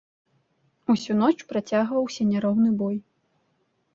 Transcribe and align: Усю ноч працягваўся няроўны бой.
Усю 0.93 1.17
ноч 1.19 1.35
працягваўся 1.51 2.27
няроўны 2.31 2.71
бой. 2.79 2.95